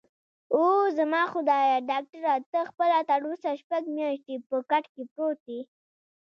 اووه، 0.53 0.85
زما 0.97 1.21
خدایه، 1.33 1.75
ډاکټره 1.89 2.33
ته 2.51 2.59
خپله 2.69 2.97
تراوسه 3.09 3.49
شپږ 3.61 3.83
میاشتې 3.95 4.35
په 4.47 4.55
کټ 4.69 4.83
کې 4.93 5.03
پروت 5.13 5.41
یې؟ 5.51 5.59